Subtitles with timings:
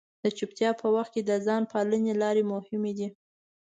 [0.23, 3.07] د چپتیا په وخت کې د ځان د پالنې لارې مهمې دي.